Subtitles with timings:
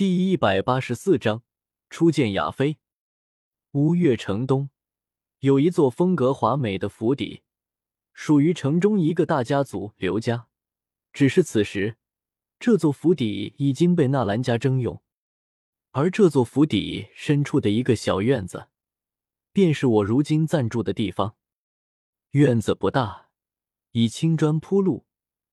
[0.00, 1.42] 第一百八十四章
[1.90, 2.78] 初见亚妃。
[3.72, 4.70] 乌月城东
[5.40, 7.42] 有一座风格华美的府邸，
[8.14, 10.46] 属于城中一个大家族刘家。
[11.12, 11.98] 只是此时，
[12.58, 15.02] 这座府邸已经被纳兰家征用，
[15.90, 18.68] 而这座府邸深处的一个小院子，
[19.52, 21.36] 便是我如今暂住的地方。
[22.30, 23.28] 院子不大，
[23.90, 25.04] 以青砖铺路，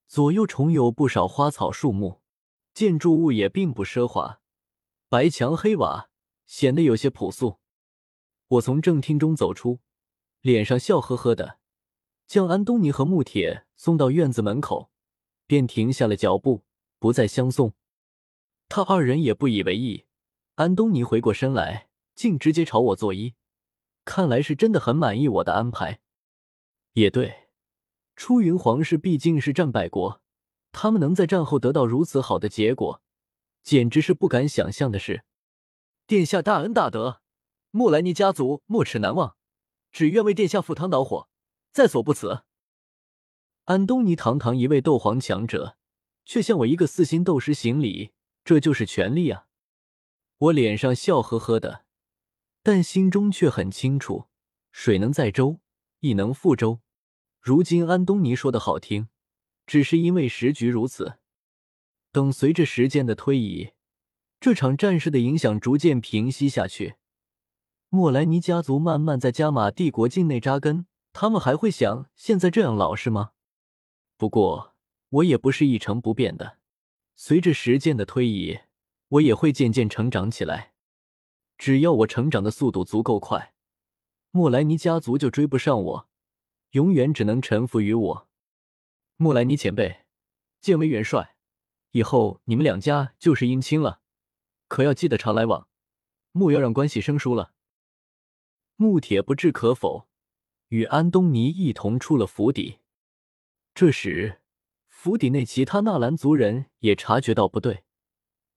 [0.07, 2.21] 左右重有不少花草树木。
[2.73, 4.36] 建筑物也并不奢华，
[5.09, 6.09] 白墙黑瓦
[6.45, 7.59] 显得有些朴素。
[8.49, 9.79] 我从正厅中走出，
[10.41, 11.59] 脸上笑呵呵的，
[12.27, 14.91] 将安东尼和穆铁送到院子门口，
[15.45, 16.65] 便停下了脚步，
[16.99, 17.73] 不再相送。
[18.67, 20.03] 他二人也不以为意。
[20.55, 23.33] 安东尼回过身来，竟直接朝我作揖，
[24.03, 26.01] 看来是真的很满意我的安排。
[26.93, 27.47] 也对，
[28.17, 30.21] 出云皇室毕竟是战败国。
[30.73, 33.01] 他们能在战后得到如此好的结果，
[33.67, 35.25] 简直是不敢想象的事。
[36.05, 37.21] 殿下大恩大德，
[37.69, 39.35] 莫莱尼家族没齿难忘，
[39.91, 41.27] 只愿为殿下赴汤蹈火，
[41.73, 42.45] 在所不辞。
[43.65, 45.75] 安东尼堂堂一位斗皇强者，
[46.23, 48.13] 却向我一个四星斗师行礼，
[48.45, 49.47] 这就是权力啊！
[50.37, 51.83] 我脸上笑呵呵的，
[52.63, 54.27] 但心中却很清楚：
[54.71, 55.59] 水能载舟，
[55.99, 56.79] 亦能覆舟。
[57.41, 59.09] 如今安东尼说的好听。
[59.65, 61.19] 只是因为时局如此。
[62.17, 63.73] 等随着时间的推移，
[64.39, 66.95] 这场战事的影响逐渐平息下去，
[67.89, 73.33] 莫莱尼家族慢慢在加玛帝国境内扎根，他们还会像现在这样老实吗？
[74.17, 74.73] 不过
[75.09, 76.57] 我也不是一成不变的，
[77.15, 78.61] 随着时间的推移，
[79.09, 80.73] 我也会渐渐成长起来。
[81.55, 83.53] 只要我成长的速度足够快，
[84.31, 86.09] 莫莱尼家族就追不上我，
[86.71, 88.27] 永远只能臣服于我。
[89.17, 89.97] 莫莱尼前辈，
[90.59, 91.35] 见为元帅，
[91.91, 94.01] 以后你们两家就是姻亲了，
[94.67, 95.67] 可要记得常来往，
[96.31, 97.53] 莫要让关系生疏了。
[98.75, 100.07] 穆铁不置可否，
[100.67, 102.79] 与安东尼一同出了府邸。
[103.73, 104.41] 这时，
[104.87, 107.83] 府邸内其他纳兰族人也察觉到不对，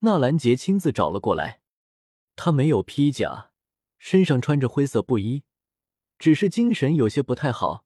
[0.00, 1.60] 纳兰杰亲自找了过来。
[2.36, 3.50] 他没有披甲，
[3.98, 5.44] 身上穿着灰色布衣，
[6.18, 7.84] 只是精神有些不太好，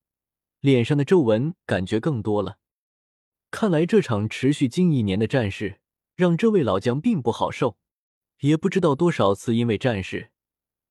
[0.61, 2.59] 脸上的皱纹感觉更多了。
[3.55, 5.81] 看来这场持续近一年的战事
[6.17, 7.79] 让这位老将并不好受，
[8.41, 10.33] 也不知道多少次因为战事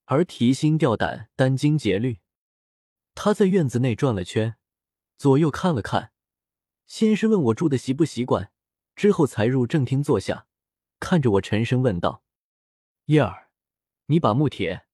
[0.05, 2.19] 而提心吊胆、殚精竭虑。
[3.15, 4.55] 他在院子内转了圈，
[5.17, 6.13] 左右看了看，
[6.85, 8.53] 先是问我住的习不习惯，
[8.95, 10.47] 之后才入正厅坐下，
[11.01, 12.23] 看着我沉声问道
[13.07, 13.49] ：“叶儿，
[14.05, 14.85] 你把穆铁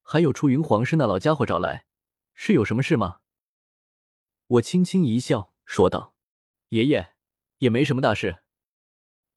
[0.00, 1.86] 还有出云皇室那老家伙找来，
[2.34, 3.18] 是有什么事吗？”
[4.46, 6.14] 我轻轻一笑，说道
[6.70, 7.14] ：“爷爷。”
[7.58, 8.38] 也没什么大事，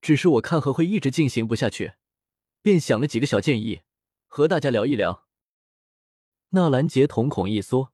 [0.01, 1.93] 只是我看和会一直进行不下去，
[2.61, 3.81] 便想了几个小建议，
[4.27, 5.27] 和大家聊一聊。
[6.49, 7.93] 纳兰杰瞳孔一缩，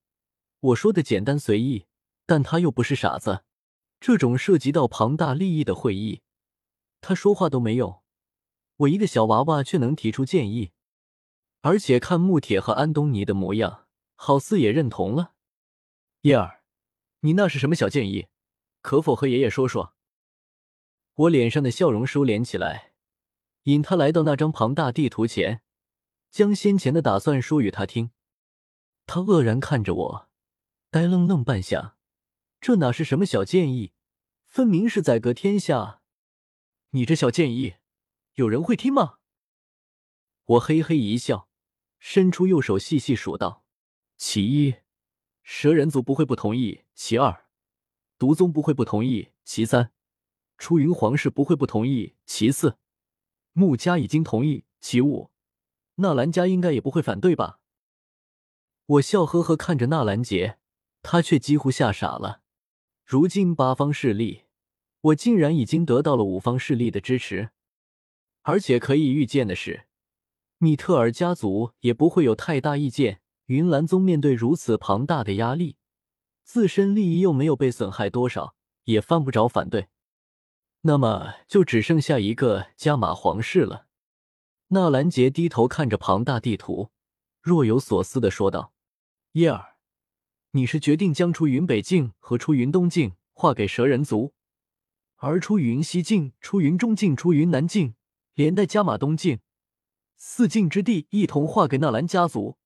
[0.60, 1.86] 我说的简单随意，
[2.26, 3.44] 但他又不是傻子，
[4.00, 6.22] 这种涉及到庞大利益的会议，
[7.02, 8.02] 他说话都没用。
[8.78, 10.72] 我一个小娃娃却能提出建议，
[11.62, 15.34] 而且看穆铁和安东尼的模样，好似也认同了。
[16.22, 16.64] 叶儿，
[17.22, 18.28] 你那是什么小建议？
[18.82, 19.95] 可否和爷爷说说？
[21.16, 22.92] 我脸上的笑容收敛起来，
[23.64, 25.62] 引他来到那张庞大地图前，
[26.30, 28.12] 将先前的打算说与他听。
[29.06, 30.30] 他愕然看着我，
[30.90, 31.94] 呆愣愣半晌，
[32.60, 33.94] 这哪是什么小建议，
[34.46, 36.02] 分明是宰割天下！
[36.90, 37.76] 你这小建议，
[38.34, 39.20] 有人会听吗？
[40.44, 41.48] 我嘿嘿一笑，
[41.98, 43.64] 伸出右手细细数道：
[44.18, 44.76] 其一，
[45.44, 47.46] 蛇人族不会不同意；其二，
[48.18, 49.94] 毒宗不会不同意；其三。
[50.58, 52.16] 出云皇室不会不同意。
[52.26, 52.78] 其次，
[53.54, 54.66] 穆家已经同意。
[54.80, 55.32] 其五，
[55.96, 57.60] 纳兰家应该也不会反对吧？
[58.86, 60.60] 我笑呵呵看着纳兰杰，
[61.02, 62.42] 他却几乎吓傻了。
[63.04, 64.44] 如今八方势力，
[65.02, 67.50] 我竟然已经得到了五方势力的支持，
[68.44, 69.88] 而且可以预见的是，
[70.60, 73.22] 米特尔家族也不会有太大意见。
[73.48, 75.78] 云岚宗面对如此庞大的压力，
[76.44, 79.88] 自身利益又没有被损害多少，也犯不着反对。
[80.88, 83.88] 那么就只剩下一个加玛皇室了。
[84.68, 86.92] 纳兰杰低头看着庞大地图，
[87.42, 88.72] 若有所思的说道
[89.34, 89.78] ：“叶儿，
[90.52, 94.36] 你是决定将出云北境和出云东境划给蛇人族，
[95.16, 97.96] 而出云西境、出云中境、出云南境，
[98.36, 99.40] 连带加玛东境
[100.18, 102.60] 四境之地一同划给纳兰家族，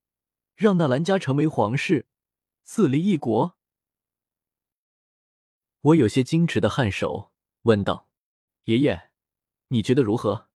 [0.54, 2.06] 让纳兰家成为皇室，
[2.64, 3.56] 自立一国？”
[5.80, 7.32] 我有些矜持的颔首，
[7.62, 8.09] 问道。
[8.64, 9.10] 爷爷，
[9.68, 10.48] 你觉得如何？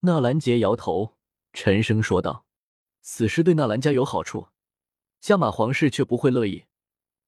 [0.00, 1.16] 纳兰杰摇头，
[1.54, 2.44] 沉声说道
[3.00, 4.48] ：“此事对纳兰家有好处，
[5.18, 6.66] 加马皇室却不会乐意。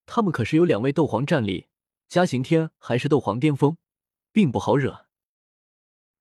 [0.04, 1.68] 他们可是有两位斗皇战力，
[2.06, 3.78] 加刑天还是斗皇巅峰，
[4.30, 5.06] 并不好惹。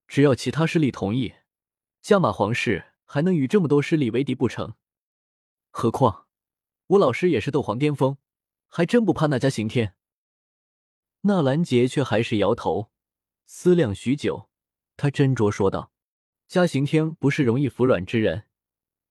[0.08, 1.36] 只要其他势力同意，
[2.02, 4.76] 加马皇室还能与这么多势力为敌不成？
[5.72, 6.28] 何况
[6.88, 8.18] 我老师也是斗皇巅峰，
[8.68, 9.96] 还真不怕那家刑天。”
[11.22, 12.92] 纳兰杰却还是摇头，
[13.46, 14.50] 思量许久，
[14.98, 15.92] 他斟酌说道。
[16.48, 18.46] 嘉刑天不是容易服软之人，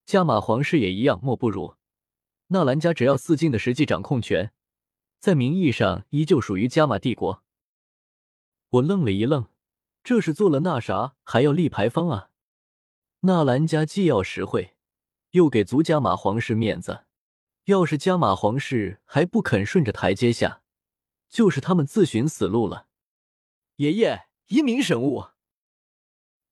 [0.07, 1.77] 加马皇室也一样，莫不如。
[2.49, 4.53] 纳兰家只要四境的实际掌控权，
[5.19, 7.43] 在名义上依旧属于加马帝国。
[8.71, 9.49] 我愣了一愣，
[10.03, 12.31] 这是做了那啥还要立牌坊啊？
[13.21, 14.77] 纳兰家既要实惠，
[15.31, 17.05] 又给足加马皇室面子。
[17.65, 20.63] 要是加马皇室还不肯顺着台阶下，
[21.29, 22.89] 就是他们自寻死路了。
[23.77, 25.25] 爷爷，英明神武。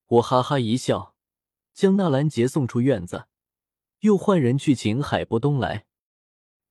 [0.08, 1.14] 我哈哈一笑，
[1.72, 3.28] 将纳兰杰送出院子，
[4.00, 5.86] 又换人去请海波东来。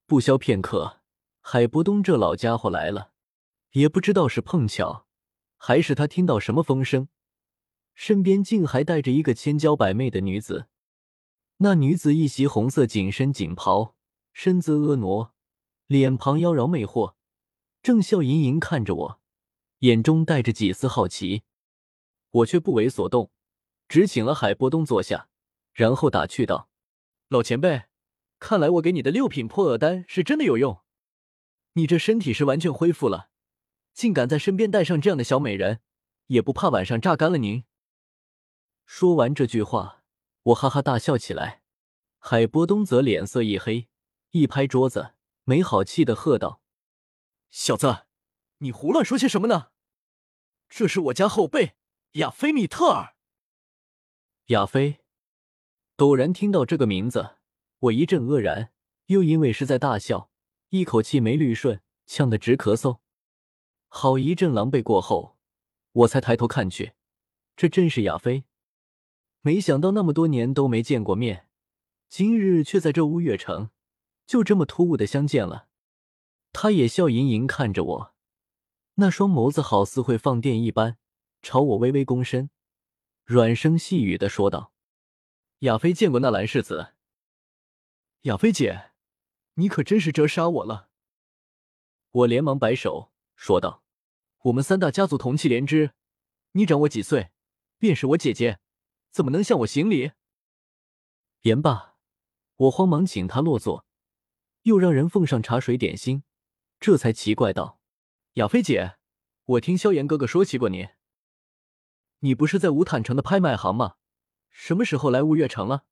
[0.05, 0.99] 不消片刻，
[1.39, 3.13] 海波东这老家伙来了，
[3.71, 5.07] 也不知道是碰巧，
[5.55, 7.07] 还是他听到什么风声，
[7.93, 10.67] 身边竟还带着一个千娇百媚的女子。
[11.59, 13.95] 那女子一袭红色紧身锦袍，
[14.33, 15.31] 身姿婀娜，
[15.87, 17.13] 脸庞妖娆魅惑，
[17.81, 19.20] 正笑盈盈看着我，
[19.81, 21.43] 眼中带着几丝好奇。
[22.31, 23.29] 我却不为所动，
[23.87, 25.27] 只请了海波东坐下，
[25.73, 26.69] 然后打趣道
[27.29, 27.83] ：“老前辈，
[28.39, 30.81] 看来我给你的六品破厄丹是真的有用。
[31.73, 33.29] 你这身体是完全恢复了，
[33.93, 35.81] 竟敢在身边带上这样的小美人，
[36.27, 37.63] 也不怕晚上榨干了您。”
[38.85, 40.03] 说完这句话，
[40.43, 41.63] 我哈哈大笑起来。
[42.19, 43.89] 海波东则脸色一黑，
[44.29, 46.61] 一拍桌子，没好气的喝道
[47.49, 48.05] ：“小子，
[48.61, 49.69] 你胡乱说些什么呢？
[50.69, 51.75] 这是我家后辈。”
[52.15, 53.15] 亚菲米特尔，
[54.47, 54.99] 亚菲，
[55.95, 57.37] 陡然听到这个名字，
[57.79, 58.73] 我一阵愕然，
[59.05, 60.29] 又因为是在大笑，
[60.71, 62.99] 一口气没捋顺，呛得直咳嗽。
[63.87, 65.37] 好一阵狼狈过后，
[65.93, 66.95] 我才抬头看去，
[67.55, 68.43] 这真是亚菲。
[69.39, 71.47] 没想到那么多年都没见过面，
[72.09, 73.69] 今日却在这乌月城，
[74.27, 75.69] 就这么突兀的相见了。
[76.51, 78.10] 他也笑盈盈看着我，
[78.95, 80.97] 那双眸子好似会放电一般。
[81.43, 82.51] 朝我微微躬身，
[83.23, 84.71] 软声细语的说道
[85.59, 86.93] ：“亚飞见过纳兰世子。”
[88.23, 88.91] 亚飞姐，
[89.55, 90.89] 你可真是折杀我了！
[92.11, 93.83] 我连忙摆手说道
[94.45, 95.93] ：“我们三大家族同气连枝，
[96.51, 97.31] 你长我几岁，
[97.79, 98.59] 便是我姐姐，
[99.09, 100.11] 怎么能向我行礼？”
[101.41, 101.95] 言罢，
[102.55, 103.87] 我慌忙请他落座，
[104.61, 106.23] 又让人奉上茶水点心，
[106.79, 107.79] 这才奇怪道
[108.35, 108.95] ：“亚菲姐，
[109.43, 110.87] 我听萧炎哥哥说起过你。”
[112.23, 113.95] 你不是在无坦城的拍卖行吗？
[114.49, 115.83] 什么时候来雾月城了？